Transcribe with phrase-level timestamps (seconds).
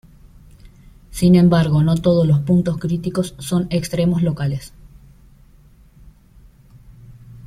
[1.11, 4.73] Sin embargo, no todos los puntos críticos son extremos locales.